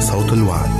[0.00, 0.79] صوت الوعد.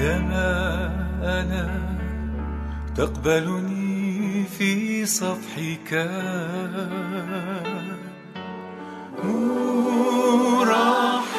[0.00, 0.90] كما
[1.22, 1.68] أنا
[2.96, 5.92] تقبلني في صفحك.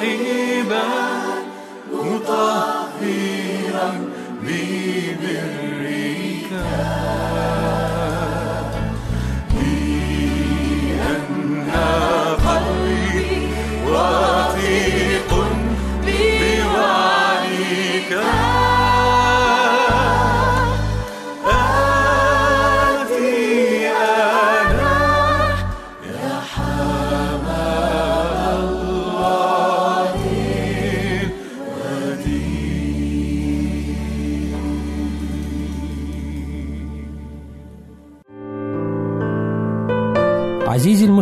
[0.01, 0.88] مرحبا
[1.94, 3.89] مطهرا
[4.44, 5.51] ببرك.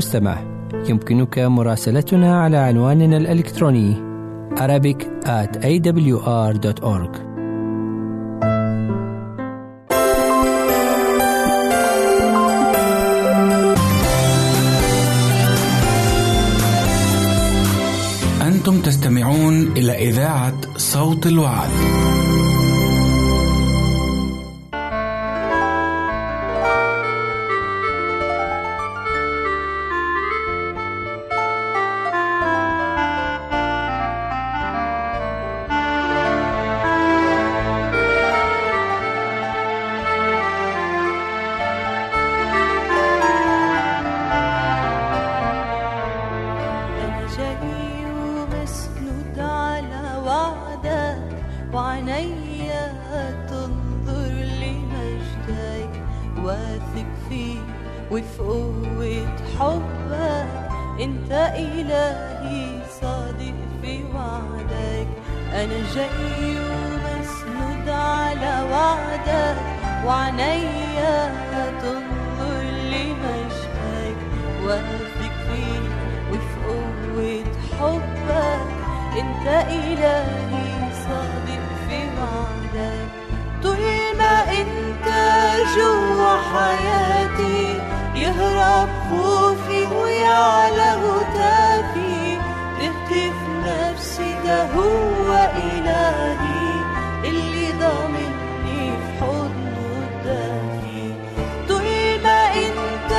[0.09, 0.37] المستمع
[0.89, 3.95] يمكنك مراسلتنا على عنواننا الإلكتروني
[4.55, 7.19] Arabic at awr.org
[18.41, 21.69] أنتم تستمعون إلى إذاعة صوت الوعد.
[56.45, 57.69] واثق فيك
[58.11, 59.27] وفي قوة
[59.59, 60.69] حبك.
[60.99, 65.07] أنت إلهي صادق في وعدك.
[65.53, 69.57] أنا جاي ومسنود على وعدك.
[70.05, 71.31] وعنيا
[71.81, 74.17] تنظر لمجدك
[74.65, 75.91] واثق فيك
[76.31, 77.45] وفي قوة
[77.79, 78.61] حبك.
[79.19, 83.09] أنت إلهي صادق في وعدك.
[83.63, 83.98] طول
[84.51, 85.07] انت
[85.75, 87.79] جوا حياتي
[88.15, 92.37] يهرب خوفي ويعلى هتافي
[92.79, 96.71] تهتف نفسي ده هو إلهي
[97.23, 98.29] اللي ضامني
[98.65, 101.13] في حضنه الدافي.
[101.69, 101.87] طول
[102.23, 103.11] ما انت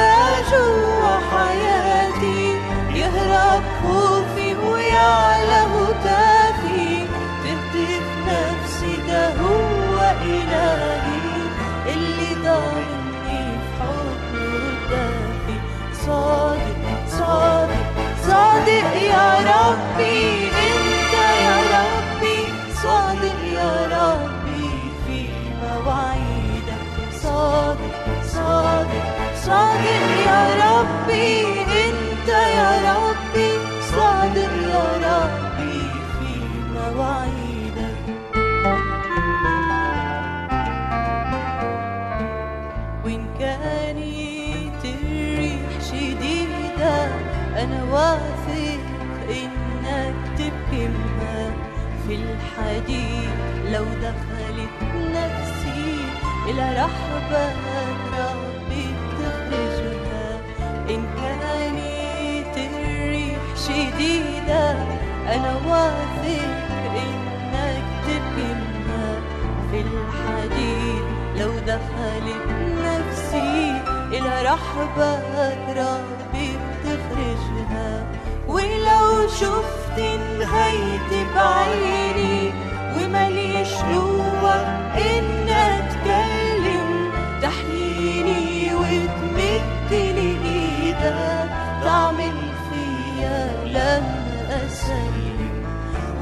[0.53, 2.43] جوا حياتي
[2.95, 5.40] يهرب خوفي ويعلى
[19.13, 20.19] يا ربي
[20.69, 21.15] انت
[21.47, 22.39] يا ربي
[22.83, 24.69] صادق يا ربي
[25.07, 25.19] في
[25.63, 26.85] مواعيدك.
[27.23, 27.95] صادق
[28.37, 29.07] صادق
[29.47, 31.29] صادق يا ربي
[31.87, 33.51] انت يا ربي
[33.93, 35.79] صادق يا ربي
[36.17, 36.33] في
[36.75, 37.99] مواعيدك.
[43.05, 46.97] وإن كانت الريح شديدة
[47.63, 48.40] أنا واثق
[52.61, 53.31] في الحديد
[53.73, 55.97] لو دخلت نفسي
[56.51, 57.57] إلى رحبك
[58.13, 58.87] ربي
[59.19, 60.41] تخرجها.
[60.91, 64.71] إن كانت الريح شديدة
[65.35, 66.51] أنا واثق
[66.97, 69.21] إنك تبكمها
[69.71, 71.03] في الحديد
[71.37, 72.47] لو دخلت
[72.85, 76.51] نفسي إلى رحبك ربي
[76.85, 78.07] بتخرجها
[78.49, 82.53] ولو شفت نهايتي بعيني
[82.97, 84.57] ومليش قوة
[84.97, 87.11] إن أتكلم.
[87.43, 91.51] تحييني وتمد لي إيدك.
[91.85, 92.39] تعمل
[92.71, 95.51] فيا لما أسلم.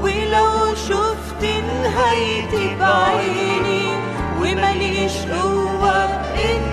[0.01, 1.43] ولو شفت
[1.83, 3.83] نهايتي بعيني
[4.41, 6.05] ومليش قوة
[6.35, 6.68] إن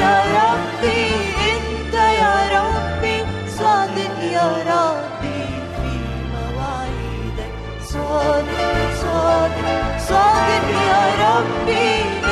[0.00, 1.04] يا ربي
[1.52, 3.16] أنت يا ربي
[3.58, 5.42] صادق يا ربي
[5.76, 5.92] في
[6.34, 7.52] مواعيدك.
[7.82, 11.88] صادق صادق صادق يا ربي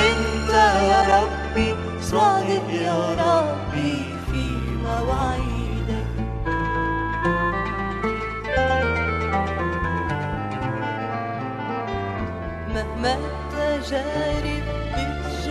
[0.08, 0.50] أنت
[0.90, 1.68] يا ربي
[2.00, 3.94] صادق يا ربي
[4.26, 4.44] في
[4.84, 6.08] مواعيدك.
[12.74, 13.14] مهما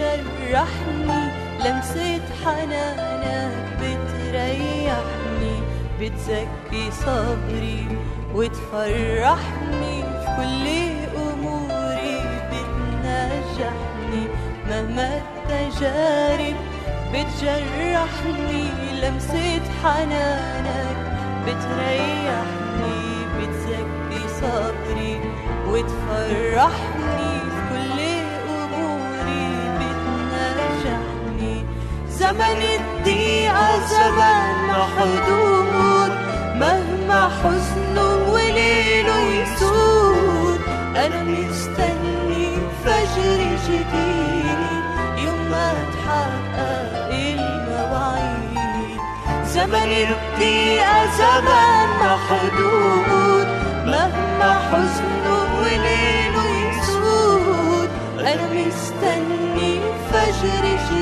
[0.01, 1.21] بتجرحني
[1.65, 5.55] لمسة حنانك بتريحني
[5.99, 7.87] بتزكي صبري
[8.35, 10.67] وتفرحني في كل
[11.21, 12.17] أموري
[12.51, 14.23] بتنجحني
[14.69, 16.55] مهما التجارب
[17.13, 18.63] بتجرحني
[19.01, 20.97] لمسة حنانك
[21.45, 23.01] بتريحني
[23.37, 25.19] بتزكي صبري
[25.67, 27.00] وتفرحني
[32.31, 36.11] زمن الضيقة زمن محدود
[36.55, 40.59] مهما حزنه وليله يسود.
[40.95, 42.47] أنا مستني
[42.85, 44.59] فجر جديد
[45.17, 49.01] يوم ما تحقق المواعيد.
[49.45, 53.47] زمن الضيقة زمن محدود
[53.85, 57.89] مهما حزنه وليله يسود.
[58.19, 59.79] أنا مستني
[60.11, 61.00] فجر جديد.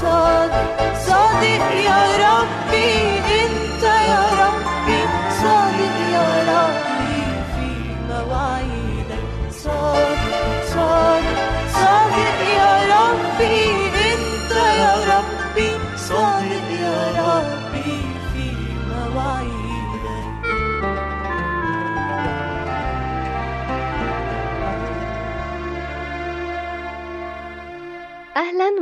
[0.00, 5.00] صادق صادق يا ربي انت يا ربي
[5.42, 7.22] صادق يا ربي
[7.52, 7.68] في
[8.08, 11.38] مواعيدك صادق صادق
[11.72, 13.85] صادق يا ربي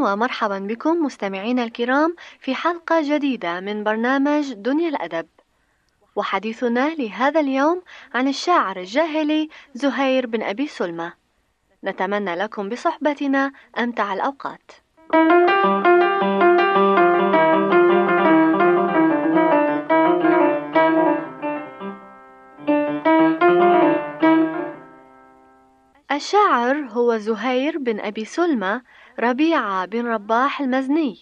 [0.01, 5.27] ومرحبا بكم مستمعينا الكرام في حلقة جديدة من برنامج دنيا الأدب.
[6.17, 7.83] وحديثنا لهذا اليوم
[8.15, 11.13] عن الشاعر الجاهلي زهير بن أبي سلمى.
[11.85, 14.73] نتمنى لكم بصحبتنا أمتع الأوقات.
[26.13, 28.81] الشاعر هو زهير بن أبي سلمى
[29.19, 31.19] ربيعة بن رباح المزني.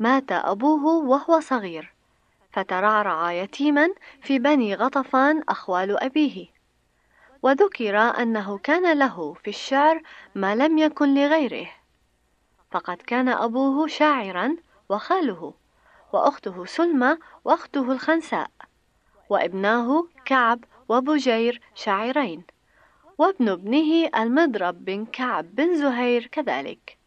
[0.00, 1.94] مات أبوه وهو صغير.
[2.52, 3.88] فترعرع يتيما
[4.22, 6.46] في بني غطفان أخوال أبيه.
[7.42, 10.02] وذكر أنه كان له في الشعر
[10.34, 11.70] ما لم يكن لغيره.
[12.70, 14.56] فقد كان أبوه شاعرا
[14.88, 15.54] وخاله
[16.12, 18.50] وأخته سلمى وأخته الخنساء
[19.28, 22.44] وابناه كعب وبجير شاعرين.
[23.20, 26.98] وابن ابنه المضرب بن كعب بن زهير كذلك.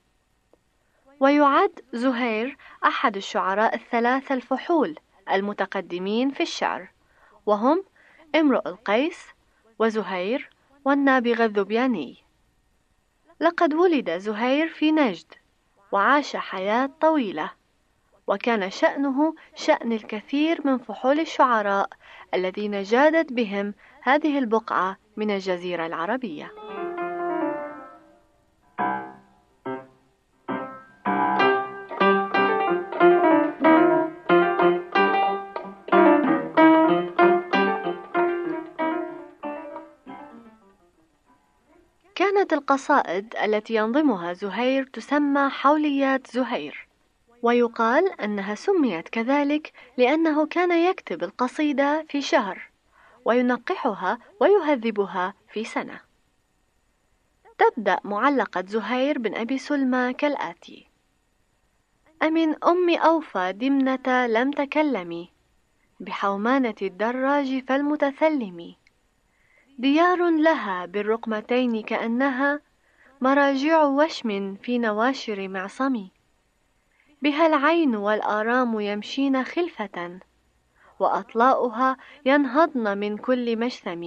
[1.20, 4.96] ويعد زهير أحد الشعراء الثلاثة الفحول
[5.32, 6.91] المتقدمين في الشعر
[7.46, 7.84] وهم
[8.36, 9.27] امرؤ القيس
[9.79, 10.50] وزهير
[10.86, 12.17] والنابغة الذبياني.
[13.39, 15.34] لقد ولد زهير في نجد
[15.91, 17.51] وعاش حياة طويلة
[18.27, 21.89] وكان شأنه شأن الكثير من فحول الشعراء
[22.34, 26.51] الذين جادت بهم هذه البقعة من الجزيرة العربية.
[42.15, 46.88] كانت القصائد التي ينظمها زهير تسمى حوليات زهير
[47.41, 52.73] ويقال أنها سميت كذلك لأنه كان يكتب القصيدة في شهر.
[53.25, 56.00] وينقحها ويهذبها في سنة.
[57.58, 60.88] تبدأ معلقة زهير بن أبي سلمى كالآتي.
[62.24, 65.30] أمن أم أوفى دمنة لم تكلمي.
[66.00, 68.75] بحومانة الدراج فالمتثلم
[69.80, 72.62] ديار لها بالرقمتين كأنها
[73.22, 76.08] مراجع وشم في نواشر معصم.
[77.22, 80.20] بها العين والآرام يمشين خلفة.
[81.03, 84.03] وأطلاؤها ينهضن من كل مجثم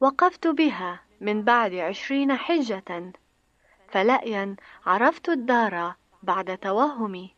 [0.00, 3.12] وقفت بها من بعد عشرين حجة
[3.88, 4.56] فلأيا
[4.86, 7.34] عرفت الدار بعد توهمي.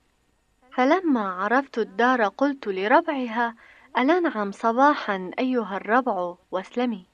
[0.73, 3.55] فلما عرفت الدار قلت لربعها
[3.99, 7.07] ألنعم صباحا أيها الربع واسلمي.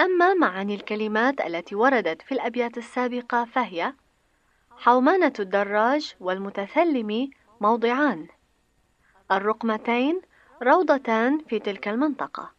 [0.00, 3.92] أما معاني الكلمات التي وردت في الأبيات السابقة فهي
[4.76, 7.30] حومانة الدراج والمتثلم
[7.60, 8.28] موضعان.
[9.30, 10.20] الرقمتين
[10.62, 12.50] روضتان في تلك المنطقة.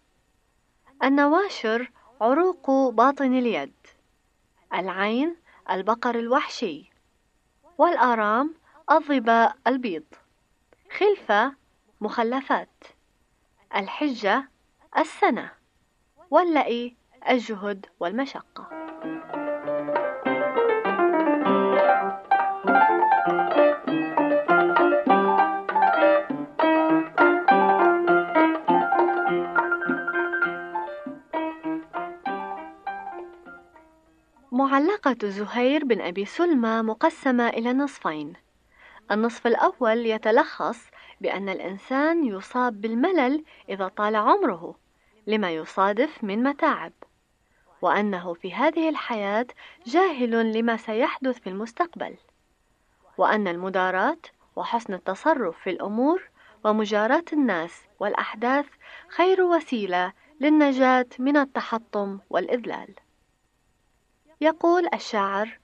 [1.04, 1.92] النواشر
[2.22, 3.74] عروق باطن اليد.
[4.74, 5.36] العين
[5.70, 6.92] البقر الوحشي.
[7.78, 8.54] والآرام
[8.92, 10.04] الظباء البيض.
[10.98, 11.54] خلفة
[12.02, 12.84] مخلفات.
[13.76, 14.50] الحجة
[14.98, 15.52] السنة.
[16.30, 16.96] واللئي
[17.30, 18.93] الجهد والمشقة.
[34.54, 38.34] معلقة زهير بن أبي سلمى مقسمة إلى نصفين.
[39.12, 40.78] النصف الأول يتلخص
[41.22, 44.76] بأن الإنسان يصاب بالملل إذا طال عمره
[45.28, 46.92] لما يصادف من متاعب
[47.82, 49.48] وأنه في هذه الحياة
[49.86, 52.16] جاهل لما سيحدث في المستقبل
[53.18, 54.20] وأن المداراة
[54.56, 56.30] وحسن التصرف في الأمور
[56.64, 58.66] ومجاراة الناس والأحداث
[59.10, 62.96] خير وسيلة للنجاة من التحطم والإذلال.
[64.44, 65.60] يقول الشاعر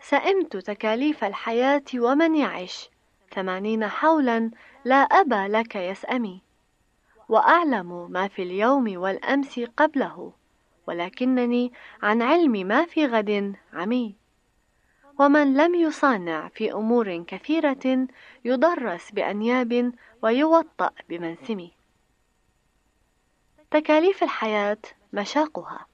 [0.00, 2.90] سئمت تكاليف الحياة ومن يعش
[3.34, 4.50] ثمانين حولا
[4.84, 6.42] لا أبا لك يسأمي
[7.28, 10.32] وأعلم ما في اليوم والأمس قبله
[10.86, 11.72] ولكنني
[12.02, 14.14] عن علم ما في غد عمي.
[15.18, 18.06] ومن لم يصانع في أمور كثيرة
[18.44, 21.68] يدرس بأنياب ويوطأ بمنسم
[23.70, 24.78] تكاليف الحياة
[25.12, 25.86] مشاقها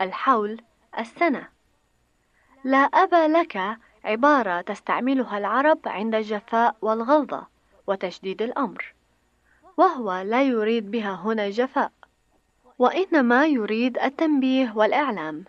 [0.00, 0.62] الحول
[0.98, 1.48] السنة.
[2.64, 7.46] لا أبا لك عبارة تستعملها العرب عند الجفاء والغلظة
[7.86, 8.94] وتشديد الأمر
[9.76, 11.92] وهو لا يريد بها هنا الجفاء
[12.78, 15.44] وإنما يريد التنبيه والإعلام.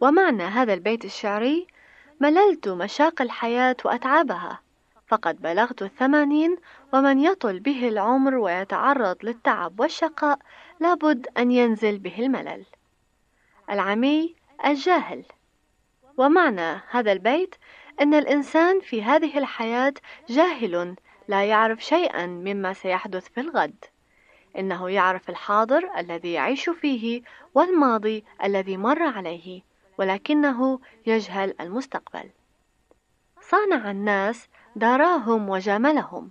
[0.00, 1.66] ومعنى هذا البيت الشعري
[2.20, 4.60] مللت مشاق الحياة وأتعابها
[5.06, 6.56] فقد بلغت الثمانين
[6.92, 10.38] ومن يطل به العمر ويتعرض للتعب والشقاء
[10.80, 12.64] لابد أن ينزل به الملل.
[13.70, 15.24] العمي الجاهل.
[16.16, 17.54] ومعنى هذا البيت
[18.00, 19.94] أن الإنسان في هذه الحياة
[20.28, 20.96] جاهل
[21.28, 23.84] لا يعرف شيئا مما سيحدث في الغد.
[24.58, 27.22] إنه يعرف الحاضر الذي يعيش فيه
[27.54, 29.62] والماضي الذي مر عليه
[29.98, 32.30] ولكنه يجهل المستقبل.
[33.40, 36.30] صانع الناس داراهم وجاملهم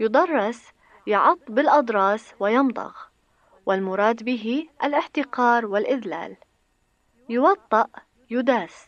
[0.00, 0.72] يدرس
[1.06, 2.92] يعض بالأضراس ويمضغ.
[3.66, 6.36] والمراد به الاحتقار والإذلال.
[7.28, 7.86] يوطأ
[8.30, 8.86] يداس.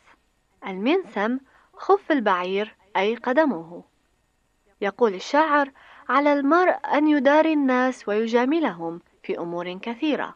[0.67, 1.39] المنسم
[1.75, 3.83] خف البعير أي قدمه
[4.81, 5.71] يقول الشاعر
[6.09, 10.35] على المرء أن يداري الناس ويجاملهم في أمور كثيرة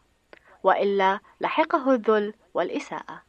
[0.63, 3.21] وإلا لحقه الذل والإساءة.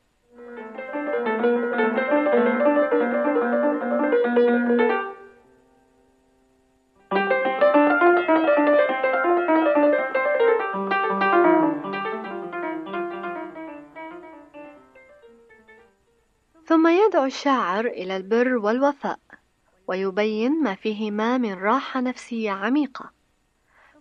[17.06, 19.18] يدعو الشاعر إلى البر والوفاء
[19.86, 23.10] ويبين ما فيهما من راحة نفسية عميقة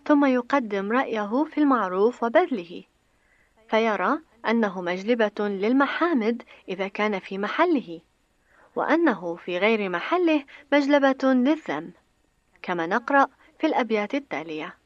[0.06, 2.84] ثم يقدم رأيه في المعروف وبذله
[3.70, 8.02] فيرى أنه مجلبة للمحامد إذا كان في محله
[8.76, 10.44] وأنه في غير محله
[10.74, 11.92] مجلبة للذم
[12.62, 13.28] كما نقرأ
[13.60, 14.78] في الأبيات التالية.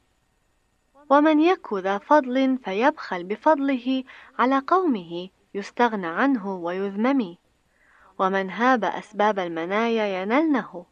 [1.09, 4.03] ومن يك ذا فضل فيبخل بفضله
[4.39, 7.37] على قومه يستغنى عنه ويذمم
[8.19, 10.85] ومن هاب أسباب المنايا ينلنه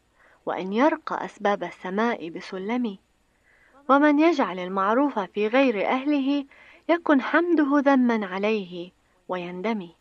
[0.46, 2.98] وأن يرقى أسباب السماء بسلم
[3.88, 6.44] ومن يجعل المعروف في غير أهله
[6.88, 8.92] يكن حمده ذما عليه
[9.28, 9.96] ويندمي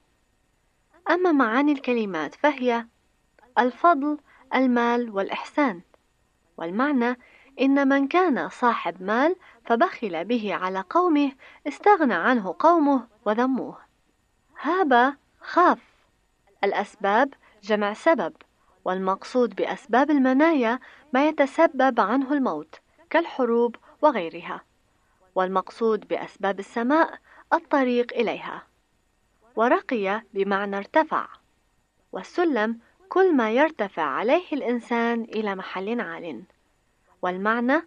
[1.10, 2.86] أما معاني الكلمات فهي
[3.60, 4.18] الفضل
[4.56, 5.82] المال والإحسان.
[6.58, 7.18] والمعنى
[7.62, 9.36] إن من كان صاحب مال
[9.66, 11.32] فبخل به على قومه
[11.68, 13.78] استغنى عنه قومه وذموه.
[14.62, 15.95] هاب خاف
[16.66, 18.34] الأسباب جمع سبب
[18.86, 20.80] والمقصود بأسباب المنايا
[21.14, 22.76] ما يتسبب عنه الموت
[23.10, 24.62] كالحروب وغيرها
[25.36, 27.20] والمقصود بأسباب السماء
[27.54, 28.64] الطريق إليها.
[29.56, 31.28] ورقي بمعنى ارتفع
[32.12, 36.44] والسلم كل ما يرتفع عليه الإنسان إلى محل عال.
[37.22, 37.82] والمعنى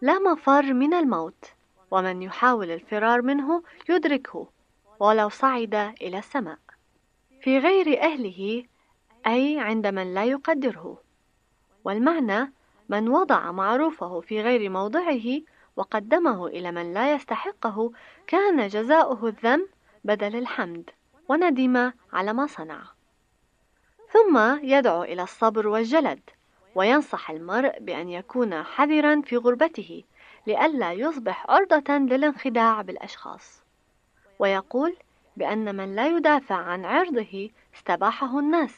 [0.00, 1.44] لا مفر من الموت
[1.90, 4.48] ومن يحاول الفرار منه يدركه
[5.00, 6.58] ولو صعد إلى السماء.
[7.42, 8.64] في غير أهله
[9.26, 10.98] أي عند من لا يقدره.
[11.84, 12.52] والمعنى
[12.88, 15.40] من وضع معروفه في غير موضعه
[15.76, 17.92] وقدمه إلى من لا يستحقه
[18.26, 19.68] كان جزاؤه الذم
[20.04, 20.90] بدل الحمد
[21.28, 22.82] وندم على ما صنع.
[24.10, 26.30] ثم يدعو إلى الصبر والجلد
[26.74, 30.04] وينصح المرء بأن يكون حذرا في غربته
[30.46, 33.62] لئلا يصبح عرضة للانخداع بالأشخاص.
[34.38, 34.96] ويقول
[35.36, 38.74] بأن من لا يدافع عن عرضه استباحه الناس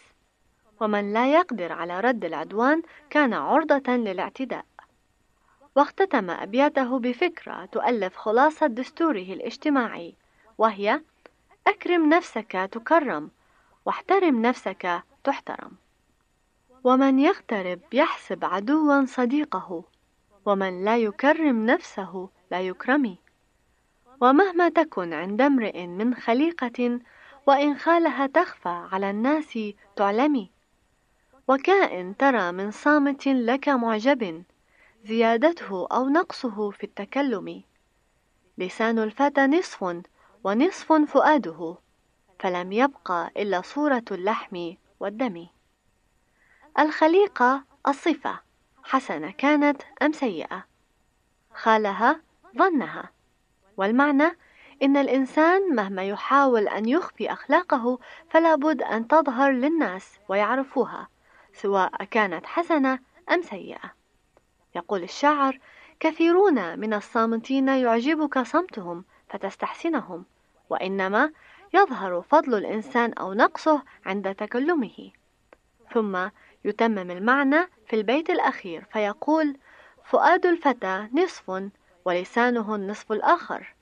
[0.81, 4.65] ومن لا يقدر على رد العدوان كان عرضة للاعتداء.
[5.77, 10.15] واختتم أبياته بفكرة تؤلف خلاصة دستوره الاجتماعي
[10.59, 11.01] وهي
[11.67, 13.31] أكرم نفسك تكرم
[13.85, 15.73] واحترم نفسك تحترم.
[16.85, 19.85] ومن يغترب يحسب عدوا صديقه
[20.47, 23.17] ومن لا يكرم نفسه لا يكرم
[24.25, 27.01] ومهما تكن عند امرئ من خليقة
[27.47, 29.59] وإن خالها تخفى على الناس
[29.97, 30.51] تعلمي.
[31.49, 34.45] وكائن ترى من صامت لك معجب
[35.05, 37.63] زيادته أو نقصه في التكلم.
[38.59, 40.03] لسان الفتى نصف
[40.45, 41.77] ونصف فؤاده
[42.39, 45.47] فلم يبقى إلا صورة اللحم والدم.
[46.79, 48.41] الخليقة الصفة
[48.85, 50.65] حسنة كانت أم سيئة؟
[51.55, 52.21] خالها
[52.59, 53.14] ظنها.
[53.77, 54.37] والمعنى
[54.83, 57.99] إن الإنسان مهما يحاول أن يخفي أخلاقه
[58.31, 61.09] فلا بد أن تظهر للناس ويعرفوها
[61.53, 62.99] سواء كانت حسنة
[63.31, 63.93] أم سيئة.
[64.75, 65.59] يقول الشاعر
[66.01, 70.25] كثيرون من الصامتين يعجبك صمتهم فتستحسنهم
[70.71, 71.33] وإنما
[71.75, 75.11] يظهر فضل الإنسان أو نقصه عند تكلمه.
[75.95, 76.29] ثم
[76.65, 79.57] يتمم المعنى في البيت الأخير فيقول
[80.05, 81.51] فؤاد الفتى نصف
[82.05, 83.75] ولسانه النصف الآخر.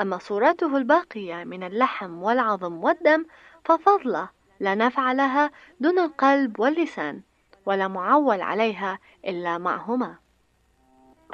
[0.00, 3.24] أما صورته الباقية من اللحم والعظم والدم
[3.64, 4.28] ففضلة
[4.60, 7.20] لا نفع لها دون القلب واللسان
[7.66, 10.14] ولا معول عليها إلا معهما.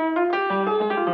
[0.01, 1.06] أما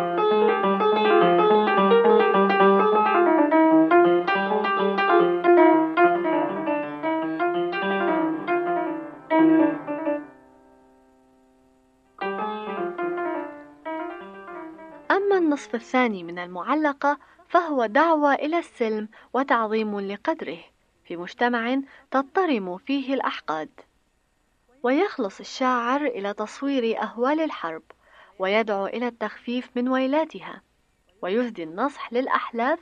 [15.52, 20.58] النصف الثاني من المعلقة فهو دعوة إلى السلم وتعظيم لقدره.
[21.04, 23.68] في مجتمع تضطرم فيه الأحقاد.
[24.82, 27.82] ويخلص الشاعر إلى تصوير أهوال الحرب
[28.38, 30.62] ويدعو إلى التخفيف من ويلاتها.
[31.22, 32.78] ويهدي النصح للأحلاف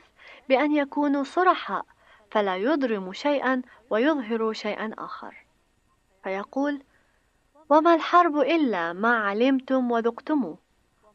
[0.49, 1.85] بأن يكونوا صرحاء
[2.31, 5.45] فلا يضرم شيئا ويظهر شيئا آخر.
[6.23, 6.81] فيقول
[7.69, 10.55] وما الحرب إلا ما علمتم وذقتم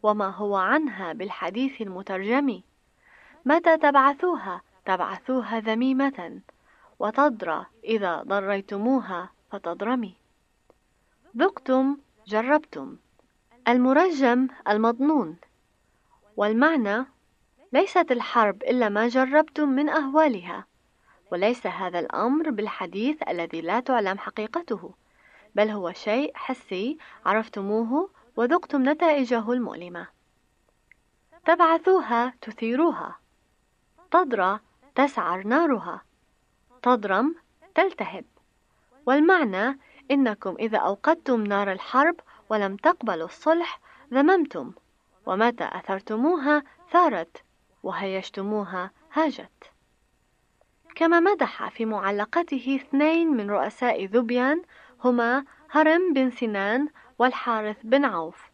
[0.06, 2.60] وما هو عنها بالحديث المترجم.
[3.44, 6.40] متى تبعثوها؟ تبعثوها ذميمة.
[6.98, 10.14] وتضرى إذا ضريتموها فتضرمي.
[11.36, 12.96] ذقتم جربتم.
[13.68, 15.36] المرجم المضنون.
[16.36, 17.06] والمعنى
[17.72, 20.64] ليست الحرب إلا ما جربتم من أهوالها.
[21.32, 24.90] وليس هذا الأمر بالحديث الذي لا تعلم حقيقته.
[25.54, 30.06] بل هو شيء حسي عرفتموه وذقتم نتائجه المؤلمة.
[31.44, 33.18] تبعثوها تثيروها.
[34.10, 34.60] تضرى
[34.94, 36.02] تسعر نارها.
[36.82, 37.34] تضرم
[37.74, 38.24] تلتهب.
[39.06, 39.78] والمعنى
[40.10, 42.20] إنكم إذا أوقدتم نار الحرب
[42.50, 43.80] ولم تقبلوا الصلح
[44.12, 44.72] ذممتم.
[45.26, 47.44] ومتى أثرتموها؟ ثارت.
[47.82, 49.72] وهيجتموها؟ هاجت.
[50.94, 54.62] كما مدح في معلقته اثنين من رؤساء ذبيان
[55.04, 58.50] هما هرم بن سنان والحارث بن عوف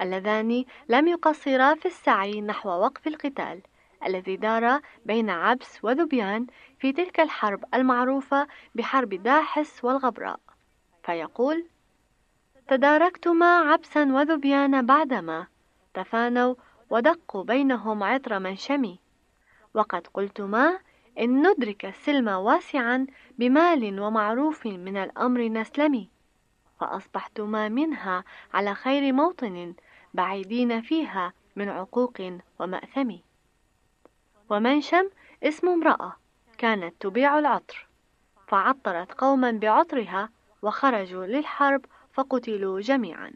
[0.00, 3.60] اللذان لم يقصرا في السعي نحو وقف القتال
[4.06, 6.46] الذي دار بين عبس وذبيان
[6.78, 10.40] في تلك الحرب المعروفة بحرب داحس والغبراء.
[11.02, 11.66] فيقول
[12.68, 15.46] تداركتما عبسا وذبيان بعدما
[15.94, 16.54] تفانوا
[16.90, 18.98] ودقوا بينهم عطر منشمي
[19.74, 20.78] وقد قلتما
[21.18, 23.06] إن ندرك السلم واسعا
[23.38, 26.15] بمال ومعروف من الأمر نسلمي.
[26.80, 29.74] فأصبحتما منها على خير موطن
[30.14, 33.12] بعيدين فيها من عقوق ومأثم.
[34.50, 35.10] ومنشم
[35.42, 36.16] اسم امرأة
[36.58, 37.86] كانت تبيع العطر
[38.48, 40.30] فعطرت قوما بعطرها
[40.62, 43.32] وخرجوا للحرب فقتلوا جميعا.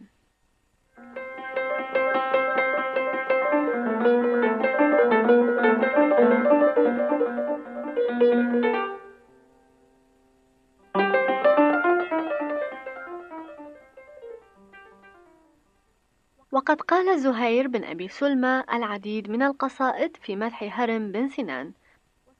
[16.71, 21.73] وقد قال زهير بن أبي سلمى العديد من القصائد في مدح هرم بن سنان.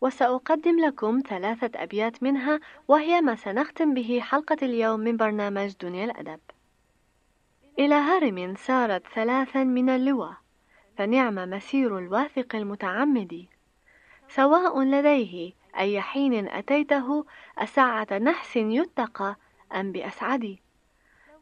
[0.01, 6.41] وسأقدم لكم ثلاثة أبيات منها وهي ما سنختم به حلقة اليوم من برنامج دنيا الأدب.
[7.79, 10.37] إلى هرم سارت ثلاثا من اللوى
[10.97, 13.47] فنعم مسير الواثق المتعمد.
[14.29, 17.25] سواء لديه أي حين أتيته
[17.59, 19.37] أسعة نحس يتقى
[19.75, 20.57] أم بأسعد.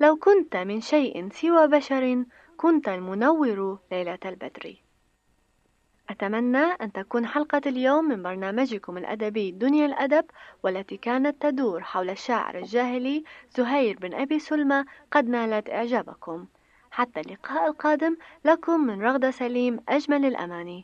[0.00, 2.24] لو كنت من شيء سوى بشر
[2.58, 4.74] كنت المنور ليلة البدر.
[6.10, 10.24] أتمنى أن تكون حلقة اليوم من برنامجكم الأدبي دنيا الأدب
[10.62, 13.24] والتي كانت تدور حول الشاعر الجاهلي
[13.56, 16.46] زهير بن أبي سلمى قد نالت إعجابكم.
[16.90, 20.82] حتى اللقاء القادم لكم من رغدة سليم أجمل الأماني.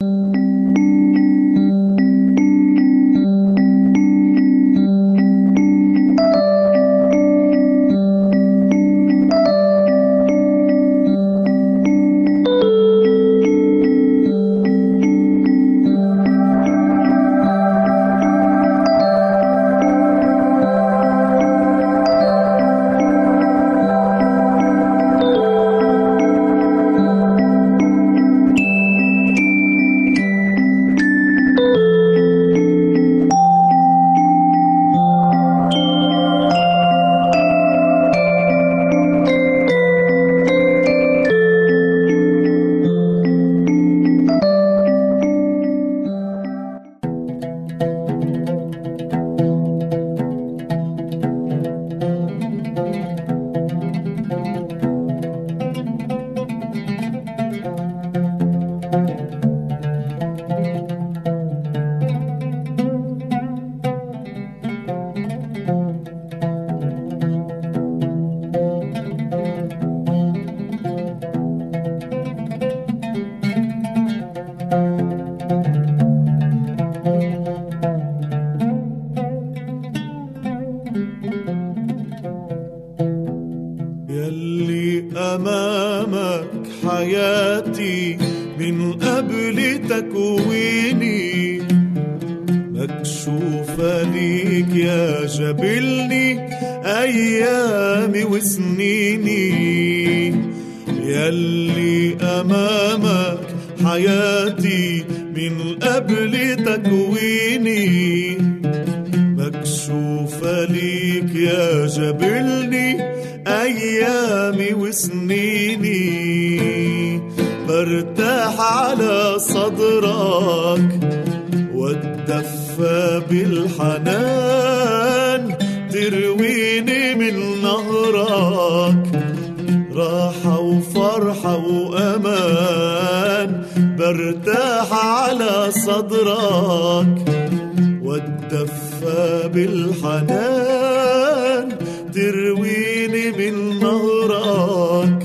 [142.34, 145.22] ترويني من نهرك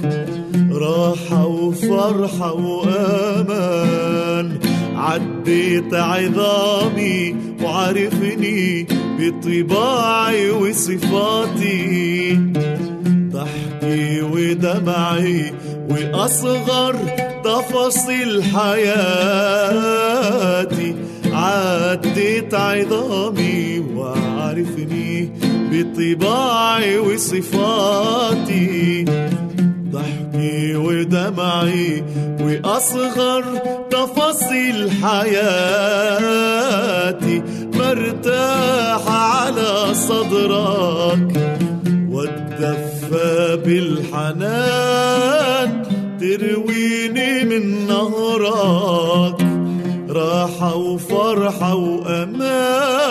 [0.72, 4.48] راحة وفرحة وأمان.
[4.96, 8.88] عديت عظامي وعرفني
[9.20, 12.40] بطباعي وصفاتي.
[13.34, 15.54] ضحكي ودمعي
[15.90, 16.96] وأصغر
[17.44, 19.80] تفاصيل حياتي.
[21.26, 25.30] عديت عظامي وعرفني
[25.72, 28.70] بطباعي وصفاتي
[29.92, 32.04] ضحكي ودمعي
[32.42, 33.44] وأصغر
[33.92, 36.10] تفاصيل حياتي.
[37.74, 41.28] مرتاح على صدرك
[42.10, 44.90] والدفى بالحنان
[46.20, 49.40] ترويني من نهرك.
[50.10, 53.10] راحة وفرحة وأمان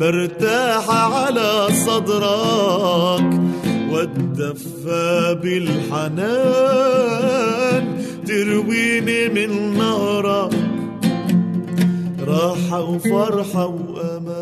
[0.00, 3.40] برتاح على صدرك
[3.90, 7.00] والدفى بالحنان
[8.26, 10.54] ترويني من نهرك
[12.26, 14.40] راحة وفرحة وأمان.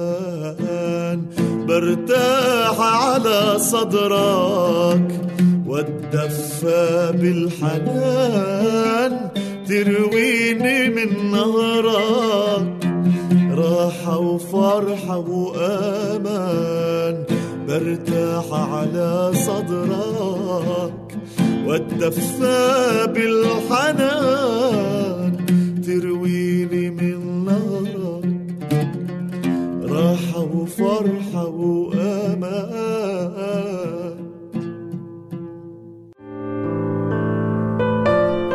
[1.69, 5.21] برتاح على صدرك
[5.67, 9.13] والدفى بالحنان
[9.69, 12.88] ترويني من نهرك
[13.59, 17.15] راحة وفرحة وأمان
[17.69, 21.19] برتاح على صدرك.
[21.67, 24.13] والدفى بالحنان
[25.87, 28.25] ترويني من نهرك
[29.91, 32.79] راحة وفرحة وأمان.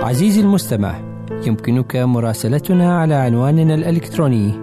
[0.03, 0.93] عزيزي المستمع
[1.45, 4.62] يمكنك مراسلتنا على عنواننا الإلكتروني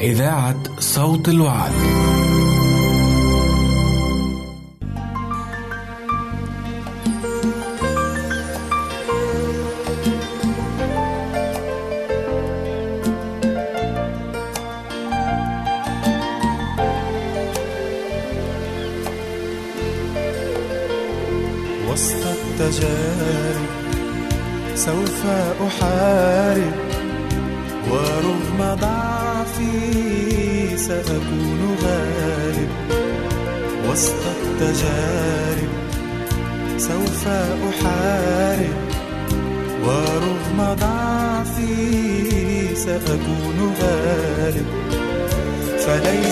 [0.00, 1.72] إذاعة صوت الوعد.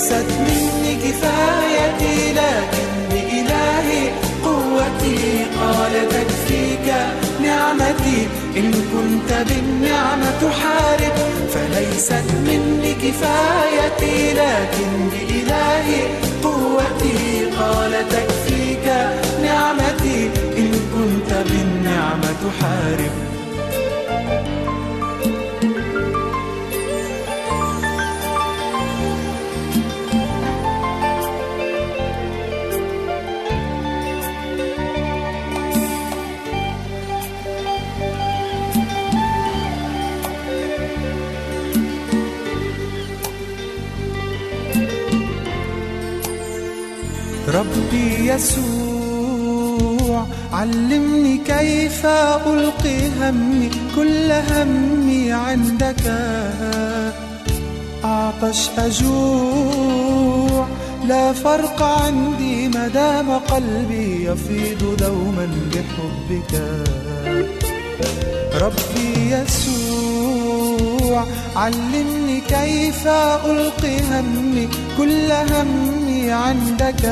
[0.08, 4.10] فليست مني كفايتي لكن بإلهي
[4.44, 6.94] قوتي قال تكفيك
[7.42, 8.28] نعمتي.
[8.56, 11.14] إن كنت بالنعمة تحارب
[11.54, 16.02] فليست مني كفايتي لكن بإلهي
[16.44, 18.86] قوتي قال تكفيك
[19.42, 20.30] نعمتي.
[20.58, 23.27] إن كنت بالنعمة تحارب
[48.28, 52.06] يسوع علمني كيف
[52.46, 56.04] ألقي همي كل همي عندك.
[58.04, 60.66] أعطش أجوع
[61.08, 66.52] لا فرق عندي ما دام قلبي يفيض دوما بحبك.
[68.62, 71.24] ربي يسوع
[71.56, 73.06] علمني كيف
[73.46, 77.02] ألقي همي كل همي عندك.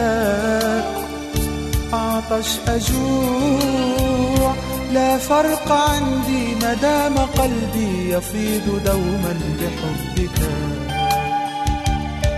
[2.33, 4.55] أعطش أجوع.
[4.93, 10.39] لا فرق عندي ما دام قلبي يفيض دوما بحبك.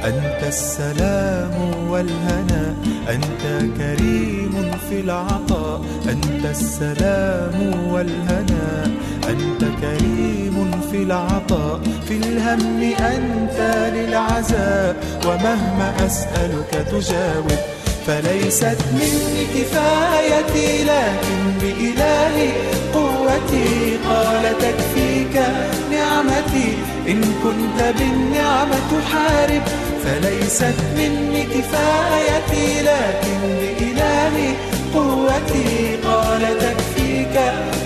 [0.05, 1.55] أنت السلام
[1.88, 2.74] والهنا
[3.09, 5.81] أنت كريم في العطاء.
[6.09, 8.85] أنت السلام والهنا
[9.29, 11.81] أنت كريم في العطاء.
[12.09, 13.59] في الهم أنت
[13.94, 14.96] للعزاء
[15.27, 17.67] ومهما أسألك تجاوب
[18.09, 22.51] فليست مني كفايتي لكن بإلهي
[22.94, 25.42] قوتي قال تكفيك
[25.90, 26.68] نعمتي.
[27.09, 29.62] إن كنت بالنعمة تحارب
[30.05, 34.53] فليست مني كفايتي لكن بإلهي
[34.94, 37.37] قوتي قال تكفيك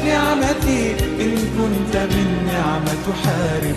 [0.07, 0.95] نعمتي.
[1.21, 3.77] إن كنت بالنعمة تحارب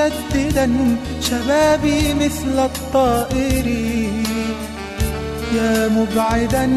[0.00, 3.66] مجددا شبابي مثل الطائر.
[5.56, 6.70] يا مبعدا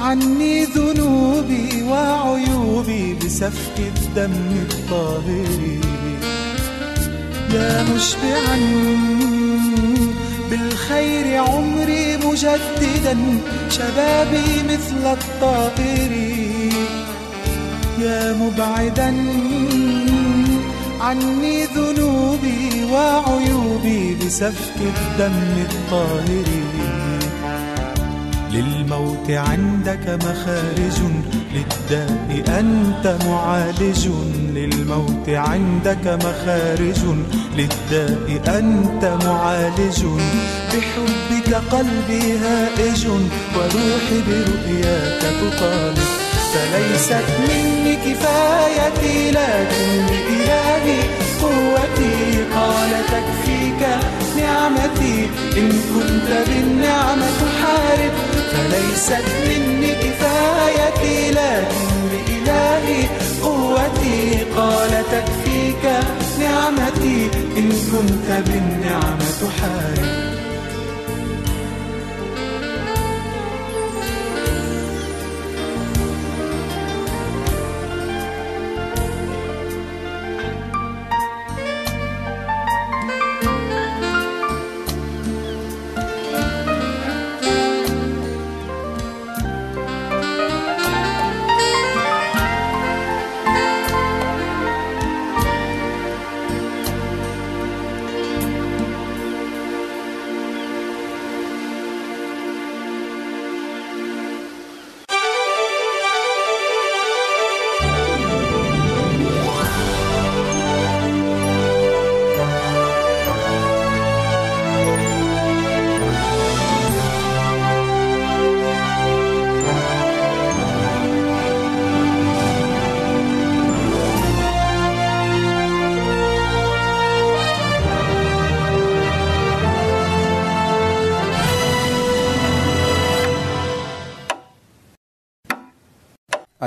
[0.00, 4.32] عني ذنوبي وعيوبي بسفك الدم
[4.70, 5.60] الطاهر.
[7.54, 8.58] يا مشبعا
[10.50, 13.16] بالخير عمري مجددا
[13.70, 16.12] شبابي مثل الطائر.
[18.00, 19.14] يا مبعدا
[21.06, 26.48] عني ذنوبي وعيوبي بسفك الدم الطاهر.
[28.50, 30.98] للموت عندك مخارج
[31.54, 34.08] للداء أنت معالج.
[34.54, 37.00] للموت عندك مخارج
[37.56, 40.04] للداء أنت معالج.
[40.72, 43.06] بحبك قلبي هائج
[43.56, 46.25] وروحي برؤياك تطالب
[46.56, 51.00] فليست مني كفايتي لكن بإلهي
[51.42, 53.82] قوتي قال تكفيك
[54.36, 55.28] نعمتي.
[55.56, 58.12] إن كنت بالنعمة تحارب
[58.52, 63.02] فليست مني كفايتي لكن بإلهي
[63.42, 65.84] قوتي قال تكفيك
[66.40, 67.30] نعمتي.
[67.56, 70.15] إن كنت بالنعمة تحارب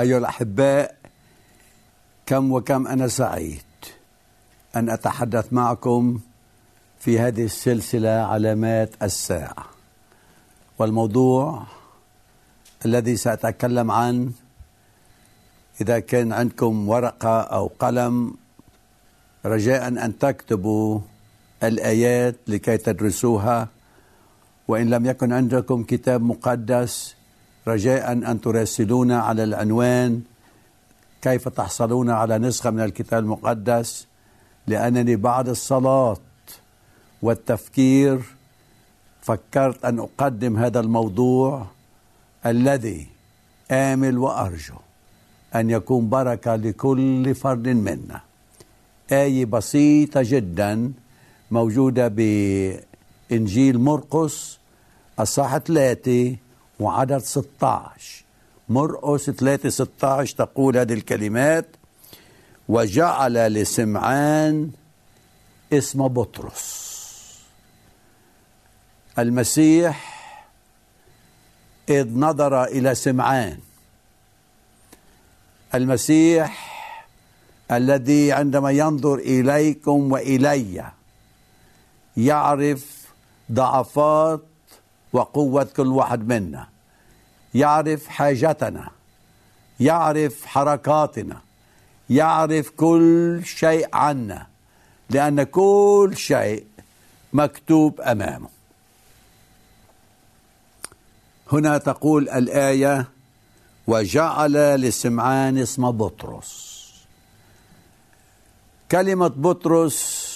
[0.00, 0.96] أيها الأحباء
[2.26, 3.62] كم وكم أنا سعيد
[4.76, 6.20] أن أتحدث معكم
[7.00, 9.66] في هذه السلسلة علامات الساعة.
[10.78, 11.62] والموضوع
[12.84, 14.30] الذي سأتكلم عنه
[15.80, 18.34] إذا كان عندكم ورقة أو قلم
[19.44, 21.00] رجاء أن تكتبوا
[21.62, 23.68] الآيات لكي تدرسوها
[24.68, 27.14] وإن لم يكن عندكم كتاب مقدس
[27.68, 30.22] رجاء أن تراسلونا على العنوان.
[31.22, 34.06] كيف تحصلون على نسخة من الكتاب المقدس؟
[34.66, 36.16] لأنني بعد الصلاة
[37.22, 38.20] والتفكير
[39.22, 41.66] فكرت أن أقدم هذا الموضوع
[42.46, 43.06] الذي
[43.70, 44.74] آمل وأرجو
[45.54, 48.20] أن يكون بركة لكل فرد منا.
[49.12, 50.92] آية بسيطة جدا
[51.50, 54.58] موجودة بإنجيل مرقس
[55.20, 56.36] الصح 3
[56.80, 58.24] وعدد 16
[58.68, 61.66] مرقس 3 16 تقول هذه الكلمات.
[62.68, 64.70] وجعل لسمعان
[65.72, 66.90] اسم بطرس.
[69.18, 70.20] المسيح
[71.88, 73.58] إذ نظر إلى سمعان.
[75.74, 76.70] المسيح
[77.70, 80.92] الذي عندما ينظر إليكم وإلي
[82.16, 83.06] يعرف
[83.52, 84.42] ضعفات
[85.12, 86.69] وقوة كل واحد منا.
[87.54, 88.90] يعرف حاجتنا
[89.80, 91.40] يعرف حركاتنا
[92.10, 94.46] يعرف كل شيء عنا
[95.10, 96.66] لأن كل شيء
[97.32, 98.48] مكتوب أمامه.
[101.52, 103.08] هنا تقول الآية
[103.86, 106.80] وجعل لسمعان اسم بطرس
[108.90, 110.30] كلمة بطرس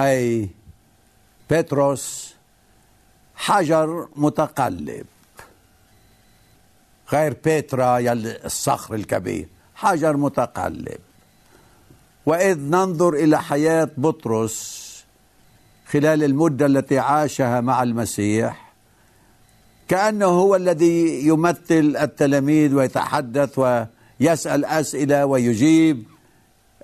[0.00, 0.50] أي
[1.50, 2.34] بطرس
[3.36, 5.06] حجر متقلب.
[7.12, 9.48] غير بيترا يلي الصخر الكبير.
[9.74, 10.98] حجر متقلب.
[12.26, 14.82] وإذ ننظر إلى حياة بطرس
[15.86, 18.72] خلال المدة التي عاشها مع المسيح
[19.88, 26.04] كأنه هو الذي يمثل التلاميذ ويتحدث ويسأل أسئلة ويجيب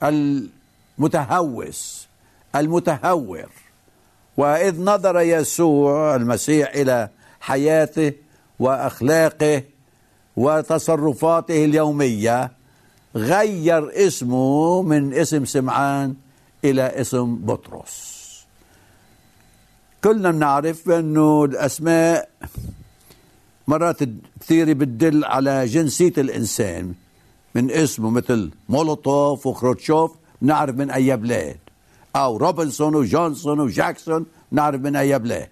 [0.03, 2.09] المتهوس
[2.57, 3.49] المتهور.
[4.37, 7.09] وإذ نظر يسوع المسيح إلى
[7.41, 8.13] حياته
[8.59, 9.63] وأخلاقه
[10.39, 12.53] وتصرفاته اليومية
[13.15, 16.15] غير اسمه من اسم سمعان
[16.65, 18.19] إلى اسم بطرس.
[20.05, 22.29] كلنا بنعرف إنه الأسماء
[23.69, 24.01] مرات
[24.41, 26.95] كثيره بتدل على جنسية الإنسان
[27.55, 31.59] من اسمه مثل مولوتوف وخروتشوف نعرف من أي بلاد
[32.17, 35.49] أو روبنسون وجونسون وجاكسون نعرف من أي بلاد.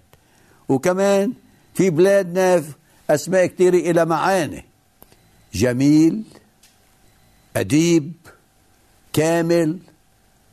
[0.69, 1.33] وكمان
[1.73, 2.63] في بلادنا
[3.09, 4.66] أسماء كثيرة إلى معاني.
[5.53, 6.23] جميل
[7.57, 8.13] أديب
[9.13, 9.79] كامل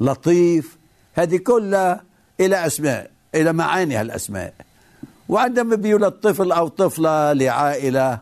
[0.01, 0.77] لطيف
[1.15, 2.03] هذه كلها
[2.41, 4.55] إلى أسماء إلى معاني هالأسماء
[5.29, 8.21] وعندما بيولد طفل أو طفلة لعائلة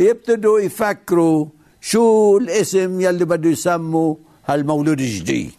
[0.00, 1.46] يبتدوا يفكروا
[1.80, 4.14] شو الاسم يلي بده يسموا
[4.46, 5.52] هالمولود الجديد.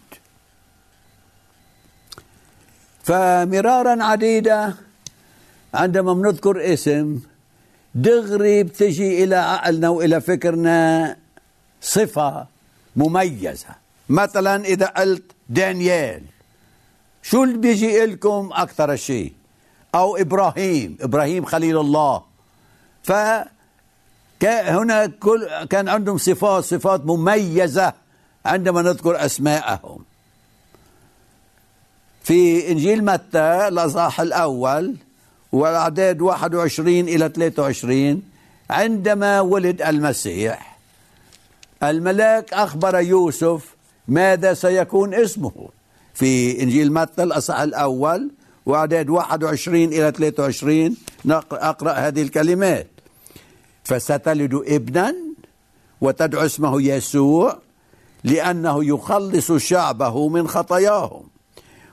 [3.03, 4.75] فمرارا عديدة
[5.73, 7.19] عندما بنذكر اسم
[7.95, 11.17] دغري بتجي إلى عقلنا وإلى فكرنا
[11.81, 12.47] صفة
[12.95, 13.75] مميزة.
[14.09, 16.23] مثلا إذا قلت دانيال
[17.23, 19.33] شو اللي بيجي لكم أكثر شيء؟
[19.95, 22.23] أو إبراهيم إبراهيم خليل الله.
[23.03, 23.11] ف
[24.43, 27.93] هنا كل كان عندهم صفات صفات مميزة
[28.45, 30.03] عندما نذكر أسماءهم.
[32.23, 34.95] في إنجيل متى الأصحاح الأول
[35.51, 38.21] والأعداد 21 إلى 23
[38.69, 40.77] عندما ولد المسيح.
[41.83, 43.75] الملاك أخبر يوسف
[44.07, 45.69] ماذا سيكون اسمه.
[46.13, 48.31] في إنجيل متى الأصحاح الأول
[48.65, 50.97] وأعداد 21 إلى 23
[51.51, 52.87] أقرأ هذه الكلمات.
[53.83, 55.15] فستلد ابنا
[56.01, 57.57] وتدعو اسمه يسوع
[58.23, 61.23] لأنه يخلص شعبه من خطاياهم.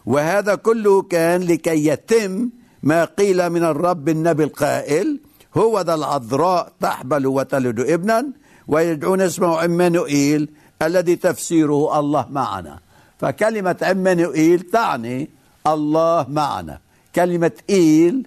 [0.07, 2.51] وهذا كله كان لكي يتم
[2.83, 5.21] ما قيل من الرب النبي القائل
[5.57, 8.27] هو ذا العذراء تحبل وتلد ابنا
[8.69, 10.49] ويدعون اسمه عمانوئيل
[10.83, 12.79] الذي تفسيره الله معنا.
[13.19, 15.31] فكلمة عمانوئيل تعني
[15.67, 16.79] الله معنا.
[17.15, 18.27] كلمة إيل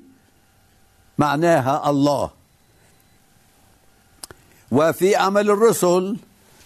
[1.17, 2.31] معناها الله.
[4.71, 6.17] وفي عمل الرسل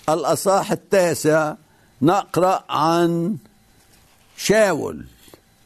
[0.09, 1.53] الأصاح التاسع
[2.01, 3.37] نقرأ عن
[4.37, 5.05] شاول.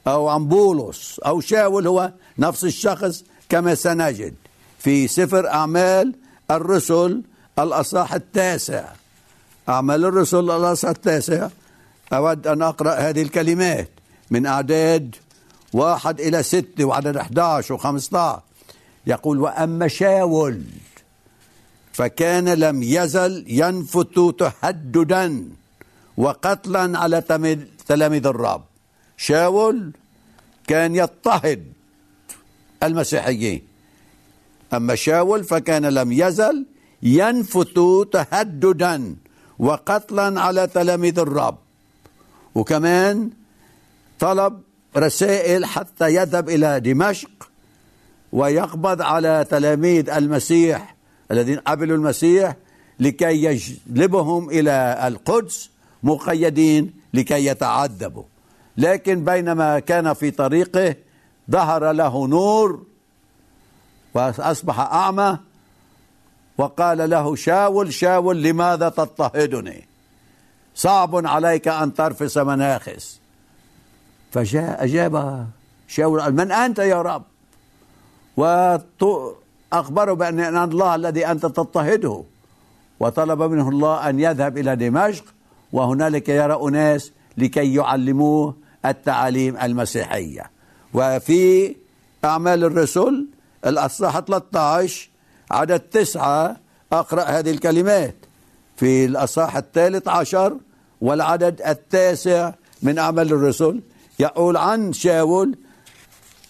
[0.07, 4.33] أو عن بولس أو شاول هو نفس الشخص كما سنجد.
[4.79, 6.15] في سفر أعمال
[6.51, 7.21] الرسل
[7.59, 8.85] الأصاح التاسع.
[9.69, 11.49] أعمال الرسل الأصاح التاسع.
[12.13, 13.89] أود أن أقرأ هذه الكلمات
[14.31, 15.15] من أعداد
[15.73, 18.39] واحد إلى ستة وعدد 11 و15
[19.07, 20.63] يقول وأما شاول
[21.93, 25.49] فكان لم يزل ينفت تهددا
[26.17, 27.21] وقتلا على
[27.87, 28.68] تلاميذ الرب.
[29.19, 29.91] شاول
[30.67, 31.73] كان يضطهد
[32.83, 33.61] المسيحيين.
[34.73, 36.65] أما شاول فكان لم يزل
[37.03, 37.79] ينفت
[38.11, 39.15] تهددا
[39.59, 41.57] وقتلا على تلاميذ الرب.
[42.55, 43.29] وكمان
[44.19, 44.61] طلب
[44.97, 47.49] رسائل حتى يذهب إلى دمشق
[48.31, 50.95] ويقبض على تلاميذ المسيح
[51.31, 52.55] الذين قبلوا المسيح
[52.99, 55.69] لكي يجلبهم إلى القدس
[56.03, 58.23] مقيدين لكي يتعذبوا.
[58.79, 60.95] لكن بينما كان في طريقه
[61.51, 62.83] ظهر له نور
[64.13, 65.37] وأصبح أعمى
[66.57, 69.87] وقال له شاول شاول لماذا تضطهدني؟
[70.75, 73.19] صعب عليك أن ترفس مناخس.
[74.31, 75.45] فجاء أجاب
[75.87, 77.23] شاول قال من أنت يا رب؟
[79.73, 82.23] أخبره بأن الله الذي أنت تضطهده.
[82.99, 85.23] وطلب منه الله أن يذهب إلى دمشق
[85.73, 90.51] وهنالك يرى أناس لكي يعلموه التعاليم المسيحية.
[90.93, 91.75] وفي
[92.25, 93.27] أعمال الرسل
[93.65, 95.09] الأصحاح 13
[95.51, 96.57] عدد تسعة
[96.93, 98.15] أقرأ هذه الكلمات.
[98.75, 100.57] في الأصحاح الثالث عشر
[101.01, 103.81] والعدد التاسع من أعمال الرسل
[104.19, 105.57] يقول عن شاول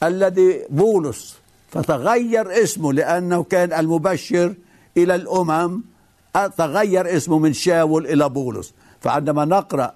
[0.03, 1.35] الذي بولس
[1.71, 4.55] فتغير اسمه لأنه كان المبشر
[4.97, 5.83] إلى الأمم
[6.57, 8.73] تغير اسمه من شاول إلى بولس.
[9.01, 9.93] فعندما نقرأ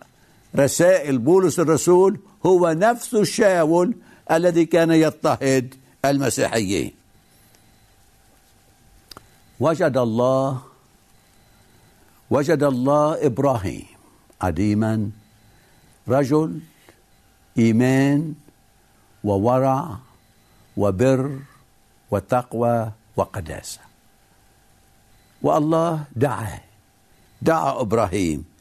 [0.55, 3.95] رسائل بولس الرسول هو نفس شاول
[4.31, 5.75] الذي كان يضطهد
[6.05, 6.93] المسيحيين.
[9.59, 10.61] وجد الله
[12.29, 13.85] وجد الله إبراهيم
[14.39, 15.09] قديما
[16.07, 16.59] رجل
[17.57, 18.33] إيمان
[19.23, 19.97] وورع
[20.77, 21.39] وبر
[22.11, 23.79] وتقوى وقداسة.
[25.41, 26.59] والله دعا
[27.41, 28.52] دعا إبراهيم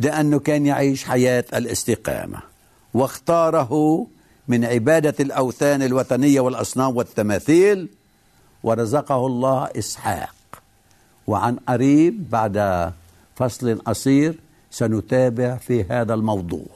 [0.00, 2.38] لأنه كان يعيش حياة الاستقامة.
[2.94, 4.06] واختاره
[4.48, 7.88] من عبادة الأوثان الوثنيه والأصنام والتماثيل
[8.62, 10.34] ورزقه الله إسحاق.
[11.26, 12.90] وعن قريب بعد
[13.36, 14.34] فصل قصير
[14.70, 16.66] سنتابع في هذا الموضوع.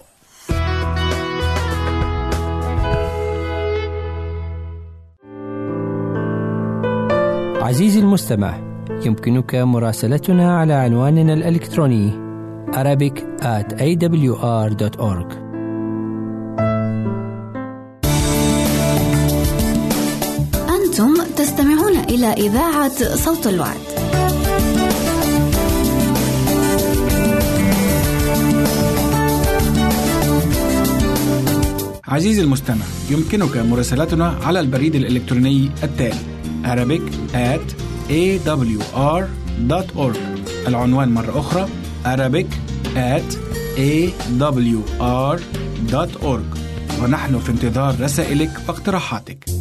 [7.63, 8.59] عزيزي المستمع
[8.91, 12.24] يمكنك مراسلتنا على عنواننا الإلكتروني
[12.81, 15.29] Arabic at awr.org
[20.77, 23.81] أنتم تستمعون إلى إذاعة صوت الوعد.
[32.05, 36.19] عزيزي المستمع يمكنك مراسلتنا على البريد الإلكتروني التالي
[36.65, 37.03] Arabic
[37.35, 37.75] at
[38.11, 38.89] awr.org
[40.69, 41.69] العنوان مرة أخرى
[42.05, 42.47] Arabic
[42.97, 43.37] at
[43.77, 44.85] awr.org
[47.03, 49.54] ونحن في انتظار رسائلك واقتراحاتك.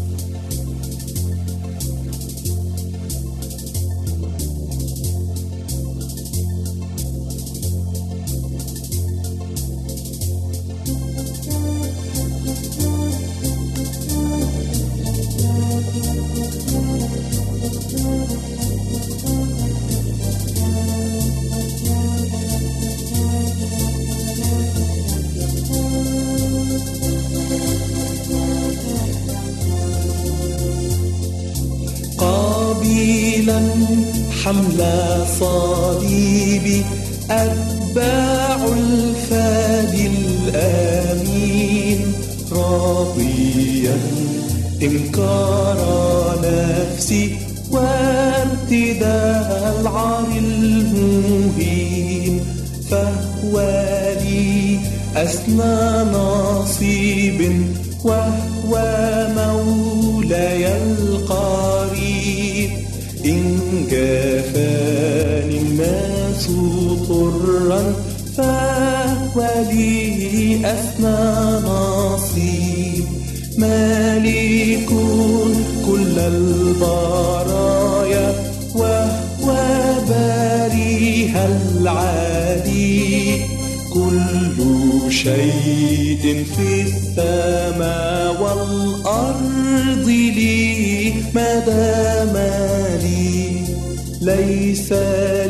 [94.84, 94.92] ليس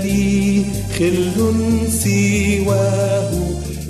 [0.03, 0.63] لي
[0.97, 1.38] خل
[1.89, 3.31] سواه.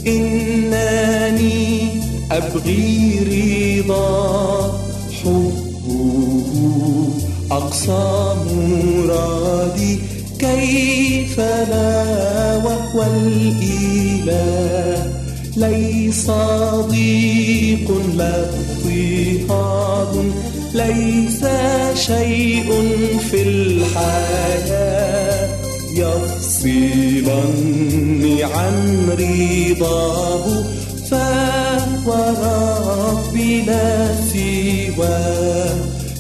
[0.08, 1.88] إنني
[2.32, 4.80] أبغي رضا.
[5.24, 7.10] حبه
[7.52, 10.00] أقصى مرادي.
[10.40, 14.98] كيف لا وهو الإله؟
[15.58, 16.32] ليس
[16.90, 20.32] ضيق لا اضطهاد
[20.74, 21.46] ليس
[21.96, 22.70] شيء
[23.32, 25.13] في الحياة.
[26.66, 30.64] يفصلني عن رضاه
[31.12, 32.10] فهو
[32.44, 35.76] ربي لا سواه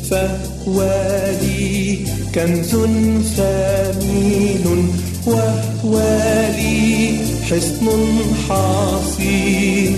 [0.09, 0.77] فهو
[1.41, 1.97] لي
[2.35, 2.71] كنز
[3.35, 4.65] ثمين
[5.27, 5.99] وهو
[6.57, 7.17] لي
[7.49, 7.87] حصن
[8.49, 9.93] حصين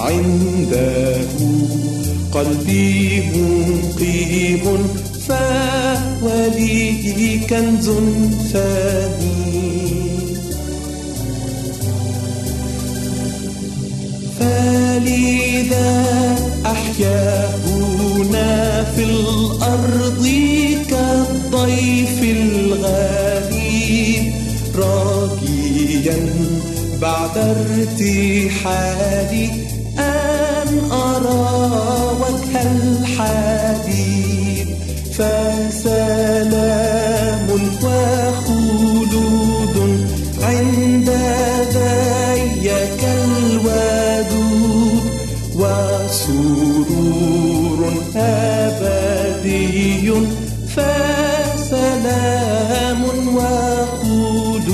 [0.00, 1.16] عنده
[2.32, 4.64] قلبي مقيم
[5.28, 6.26] فهو
[6.56, 7.90] لي كنز
[8.52, 9.19] ثمين.
[15.70, 16.34] إذا
[16.66, 18.50] أحياؤنا
[18.84, 20.26] في الأرض
[20.90, 24.32] كالضيف الغريب
[24.74, 26.18] راجيا
[27.02, 28.70] بعد ارتحالي
[29.98, 34.68] أن أرى وجه الحبيب
[35.12, 38.49] فسلام وخير
[51.56, 53.04] فسلام
[53.36, 54.68] وخلود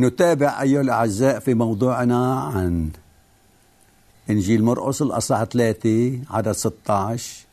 [0.00, 2.90] نتابع أيها الأعزاء في موضوعنا عن
[4.30, 7.46] إنجيل مرقس الأصحاح 3 عدد 16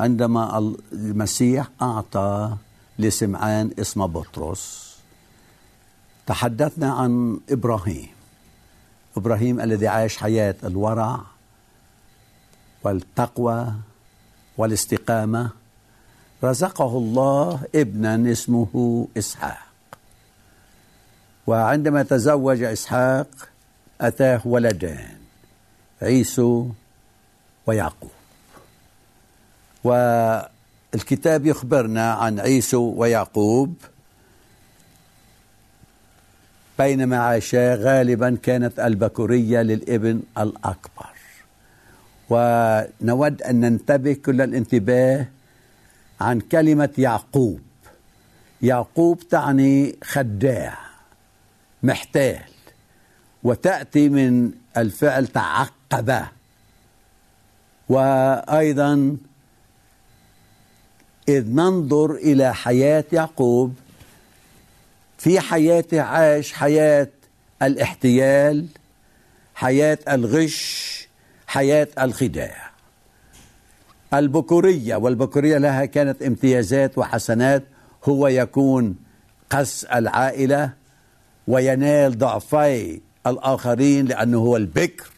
[0.00, 2.56] عندما المسيح أعطى
[2.98, 4.91] لسمعان اسم بطرس.
[6.26, 8.08] تحدثنا عن إبراهيم.
[9.16, 11.20] إبراهيم الذي عاش حياة الورع
[12.84, 13.72] والتقوى
[14.58, 15.50] والاستقامة.
[16.44, 19.66] رزقه الله ابنا اسمه إسحاق.
[21.46, 23.28] وعندما تزوج إسحاق
[24.00, 25.16] أتاه ولدان
[26.02, 26.68] عيسو
[27.66, 28.10] ويعقوب.
[29.84, 33.74] والكتاب يخبرنا عن عيسو ويعقوب
[36.82, 41.12] بينما عاشا غالبا كانت البكورية للإبن الأكبر.
[42.30, 45.26] ونود أن ننتبه كل الانتباه
[46.20, 47.60] عن كلمة يعقوب.
[48.62, 50.78] يعقوب تعني خداع
[51.82, 52.52] محتال
[53.42, 56.22] وتأتي من الفعل تعقب.
[57.88, 59.16] وأيضا
[61.28, 63.74] إذ ننظر إلى حياة يعقوب
[65.22, 67.08] في حياته عاش حياة
[67.62, 68.66] الاحتيال
[69.54, 71.08] حياة الغش
[71.46, 72.70] حياة الخداع.
[74.14, 77.62] البكورية والبكورية لها كانت امتيازات وحسنات
[78.04, 78.96] هو يكون
[79.50, 80.72] قس العائلة
[81.48, 85.10] وينال ضعفي الآخرين لأنه هو البكر.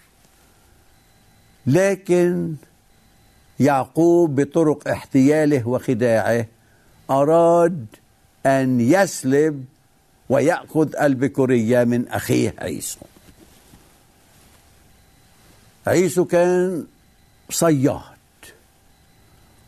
[1.66, 2.54] لكن
[3.60, 6.46] يعقوب بطرق احتياله وخداعه
[7.10, 7.86] أراد
[8.46, 9.64] أن يسلب
[10.28, 12.98] ويأخذ البكورية من أخيه عيسو.
[15.86, 16.86] عيسو كان
[17.50, 18.00] صياد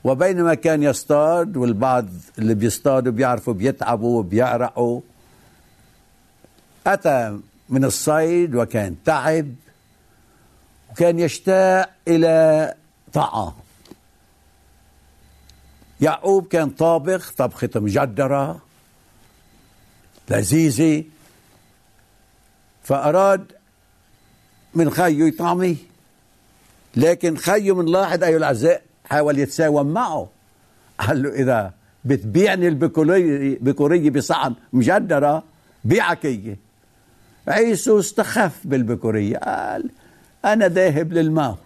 [0.05, 2.07] وبينما كان يصطاد والبعض
[2.39, 5.01] اللي بيصطادوا بيعرفوا بيتعبوا وبيعرقوا
[6.87, 7.39] أتى
[7.69, 9.55] من الصيد وكان تعب
[10.91, 12.75] وكان يشتاق إلى
[13.13, 13.53] طعام.
[16.01, 18.66] يعقوب كان طابخ طبخة مجدرة.
[20.31, 21.05] لذيذة
[22.83, 23.53] فأراد
[24.75, 25.77] من خيه يطعمه
[26.97, 30.29] لكن خيه من لاحظ أيها الأعزاء حاول يتساوم معه.
[30.99, 31.73] قال له إذا
[32.05, 35.43] بتبيعني البكورية بصحن مجدرة
[35.85, 36.57] بيعك هي
[37.49, 39.91] عيسو استخف بالبكورية قال
[40.45, 41.59] أنا ذاهب للموت.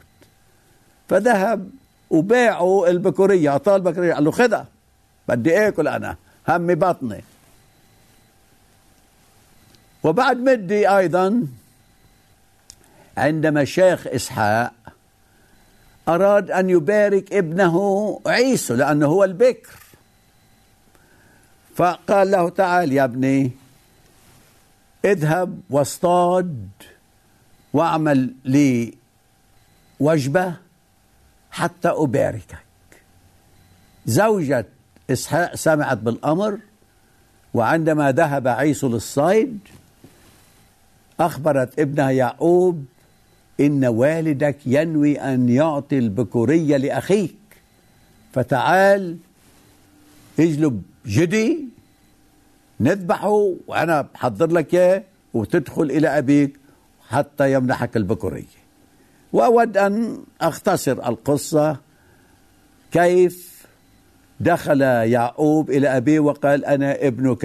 [1.08, 1.70] فذهب
[2.10, 4.66] وباعوا البكورية أعطاه البكورية قال له خدها
[5.28, 6.16] بدي آكل أنا
[6.48, 7.24] همي بطني.
[10.02, 11.46] وبعد مدي أيضا
[13.16, 14.72] عندما شيخ إسحاق
[16.08, 19.78] أراد أن يبارك ابنه عيسو لأنه هو البكر.
[21.76, 23.50] فقال له تعال يا ابني
[25.04, 26.68] اذهب واصطاد
[27.72, 28.94] واعمل لي
[30.00, 30.54] وجبة
[31.50, 32.64] حتى أباركك.
[34.06, 34.66] زوجة
[35.10, 36.58] إسحاق سمعت بالأمر
[37.54, 39.58] وعندما ذهب عيسو للصيد
[41.20, 42.84] أخبرت ابنها يعقوب
[43.60, 47.36] إن والدك ينوي أن يعطي البكورية لأخيك.
[48.32, 49.16] فتعال
[50.40, 51.64] اجلب جدي
[52.80, 55.02] نذبحه وأنا بحضر لك إياه
[55.34, 56.58] وتدخل إلى أبيك
[57.08, 58.60] حتى يمنحك البكورية.
[59.32, 61.76] وأود أن أختصر القصة.
[62.92, 63.66] كيف
[64.40, 67.44] دخل يعقوب إلى أبيه وقال أنا ابنك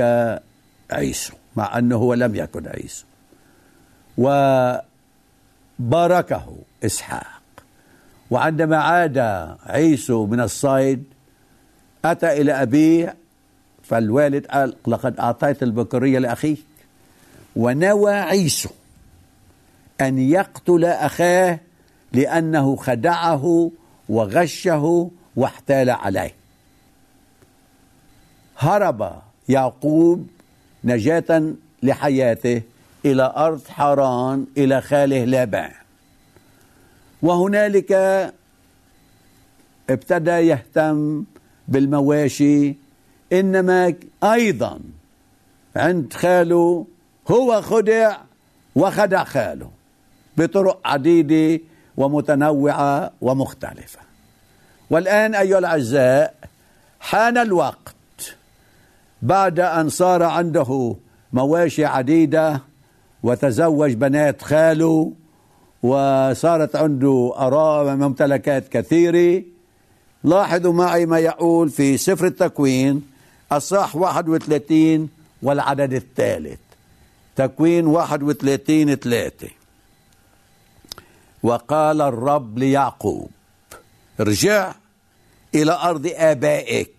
[0.92, 3.06] عيسو مع أنه هو لم يكن عيسو.
[4.18, 4.84] وباركه
[6.86, 7.32] إسحاق.
[8.32, 9.18] وعندما عاد
[9.66, 11.04] عيسو من الصيد
[12.06, 13.16] أتى إلى أبيه
[13.84, 16.64] فالوالد قال لقد أعطيت البكرية لأخيك.
[17.56, 18.70] ونوى عيسو
[20.02, 21.60] أن يقتل أخاه
[22.14, 23.72] لأنه خدعه
[24.10, 26.36] وغشه واحتال عليه.
[28.58, 30.28] هرب يعقوب
[30.84, 31.54] نجاة
[31.84, 32.62] لحياته.
[33.06, 35.72] إلى أرض حران إلى خاله لابان.
[37.22, 37.92] وهنالك
[39.90, 41.24] ابتدى يهتم
[41.68, 42.76] بالمواشي
[43.34, 43.94] إنما
[44.24, 44.80] أيضا
[45.76, 46.88] عند خاله
[47.32, 48.18] هو خدع
[48.76, 49.72] وخدع خاله
[50.38, 51.64] بطرق عديدة
[51.98, 54.00] ومتنوعة ومختلفة.
[54.90, 56.36] والآن أيها الأعزاء
[57.00, 57.96] حان الوقت
[59.22, 60.96] بعد أن صار عنده
[61.34, 62.62] مواشي عديدة
[63.26, 65.12] وتزوج بنات خاله
[65.84, 69.44] وصارت عنده اراء وممتلكات كثيرة.
[70.24, 73.02] لاحظوا معي ما يقول في سفر التكوين
[73.52, 75.10] الصح 31
[75.42, 76.60] والعدد الثالث.
[77.36, 79.48] تكوين 31 3
[81.44, 83.30] وقال الرب ليعقوب
[84.20, 84.74] ارجع
[85.56, 86.92] إلى أرض آبائك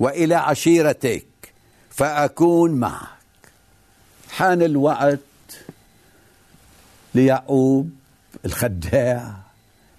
[0.00, 1.26] وإلى عشيرتك
[1.90, 3.19] فأكون معك.
[4.30, 5.18] حان الوقت
[7.14, 7.90] ليعقوب
[8.44, 9.34] الخداع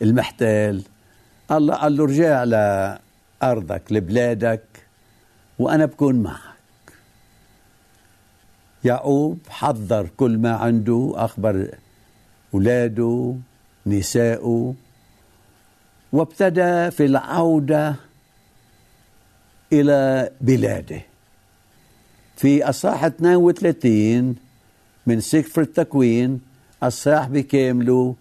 [0.01, 0.83] المحتال.
[1.51, 4.63] الله قال له ارجع لأرضك لبلادك
[5.59, 6.51] وأنا بكون معك.
[8.83, 11.75] يعقوب حضر كل ما عنده أخبر
[12.53, 13.35] أولاده
[13.85, 14.75] نساءه
[16.13, 17.95] وابتدى في العودة
[19.73, 21.01] إلى بلاده.
[22.41, 24.35] في أصحاح 32
[25.07, 26.39] من سفر التكوين
[26.83, 28.15] الصاح بكامله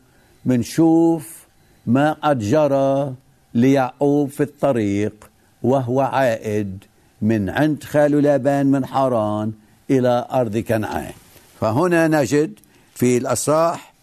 [0.44, 1.46] منشوف
[1.86, 3.14] ما قد جرى
[3.54, 5.30] ليعقوب في الطريق
[5.62, 6.84] وهو عائد
[7.22, 9.52] من عند خاله لابان من حران
[9.90, 11.12] إلى أرض كنعان.
[11.60, 12.58] فهنا نجد
[12.94, 13.94] في الأصحاح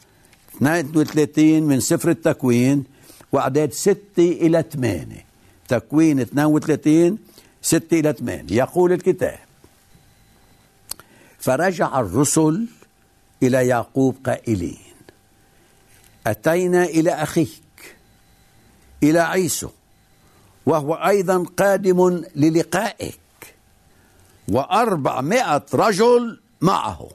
[0.55, 2.83] 32 من سفر التكوين
[3.31, 5.05] وأعداد 6 إلى 8
[5.67, 7.17] تكوين 32
[7.61, 9.46] 6 إلى 8 يقول الكتاب
[11.47, 12.67] فرجع الرسل
[13.43, 14.77] إلى يعقوب قائلين
[16.27, 17.95] أتينا إلى أخيك
[19.03, 19.69] إلى عيسو
[20.65, 23.19] وهو أيضا قادم للقائك
[24.47, 27.09] وأربعمائة رجل معه.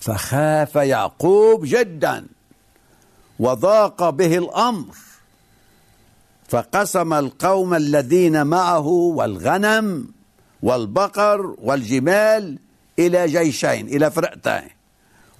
[0.00, 2.26] فخاف يعقوب جدا
[3.38, 4.94] وضاق به الأمر
[6.48, 10.08] فقسم القوم الذين معه والغنم
[10.62, 12.65] والبقر والجمال
[12.98, 14.68] إلى جيشين إلى فرقتين.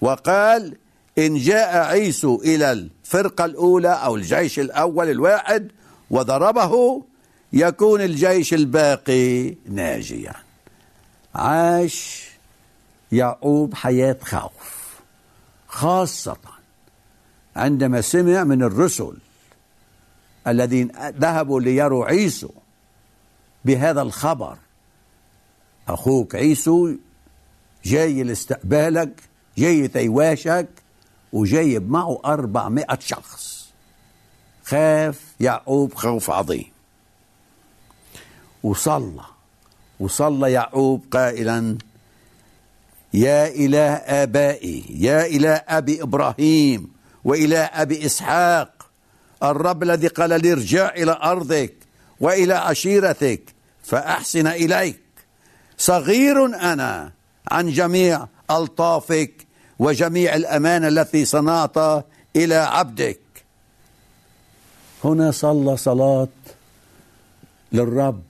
[0.01, 0.77] وقال
[1.19, 5.71] إن جاء عيسو إلى الفرقة الأولى أو الجيش الأول الواحد
[6.11, 7.03] وضربه
[7.53, 10.35] يكون الجيش الباقي ناجيا.
[11.35, 12.27] عاش
[13.13, 15.01] يعقوب حياة خوف
[15.69, 16.37] خاصة
[17.57, 19.17] عندما سمع من الرسل
[20.47, 22.51] الذين ذهبوا ليروا عيسو
[23.65, 24.59] بهذا الخبر
[25.89, 26.93] أخوك عيسو
[27.87, 29.21] جاي لاستقبالك
[29.59, 30.69] جاي تيواشك
[31.33, 33.67] وجايب معه أربعمائة شخص.
[34.65, 36.71] خاف يعقوب خوف عظيم.
[38.63, 39.25] وصلى
[40.01, 41.79] وصلى يعقوب قائلا
[43.15, 46.93] يا إله آبائي يا إله أبي إبراهيم
[47.25, 48.91] وإلى أبي إسحاق
[49.43, 51.75] الرب الذي قال لي ارجع إلى أرضك
[52.21, 53.43] وإلى عشيرتك
[53.83, 55.01] فأحسن إليك.
[55.79, 57.16] صغير أنا
[57.51, 59.47] عن جميع ألطافك
[59.79, 62.05] وجميع الأمانة التي صنعت
[62.37, 63.21] إلى عبدك.
[65.05, 66.29] هنا صلى صلاة
[67.73, 68.23] للرب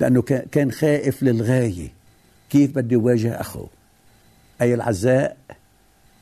[0.00, 1.88] لأنه كان خائف للغاية.
[2.50, 3.68] كيف بدي يواجه أخوه
[4.60, 5.36] أي العزاء؟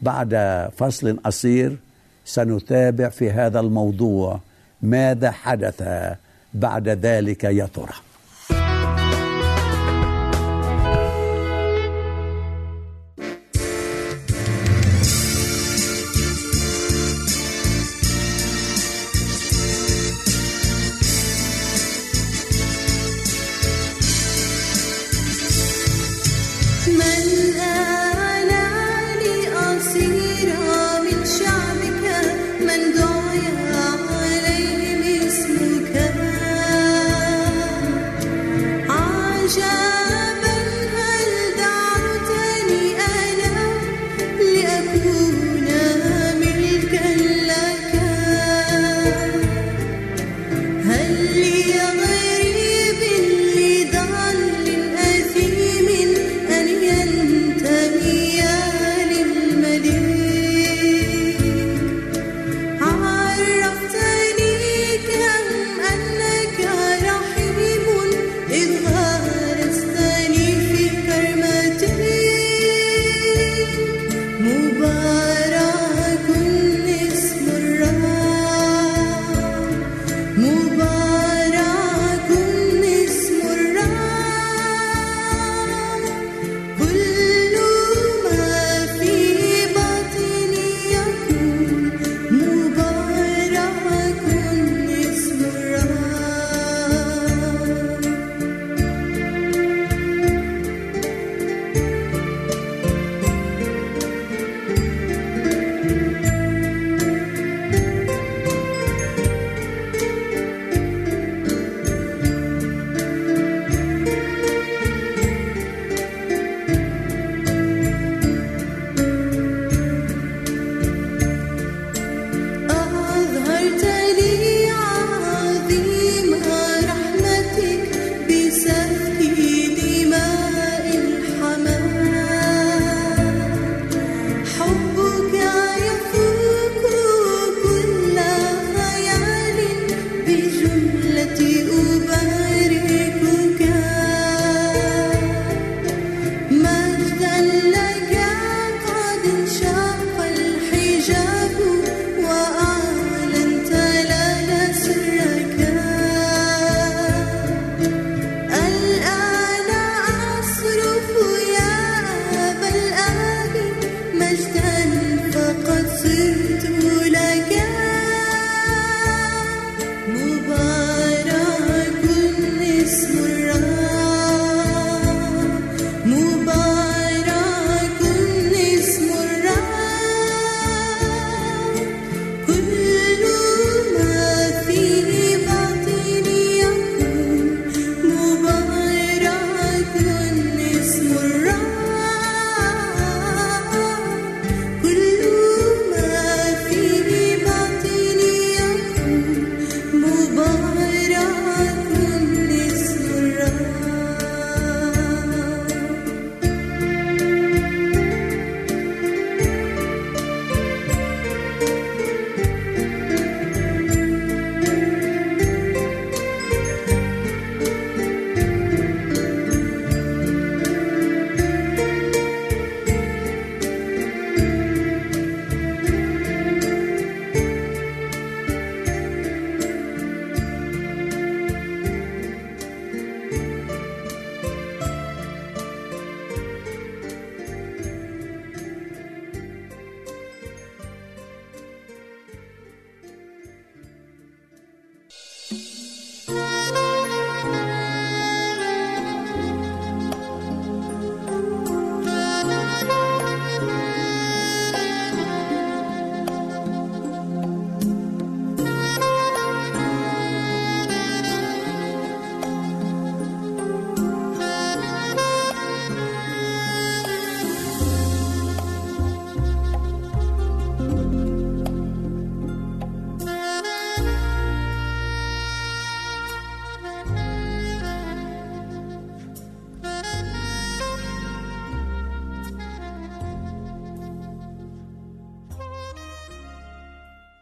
[0.00, 0.34] بعد
[0.76, 1.76] فصل قصير
[2.24, 4.40] سنتابع في هذا الموضوع.
[4.82, 5.82] ماذا حدث
[6.54, 8.09] بعد ذلك يا ترى؟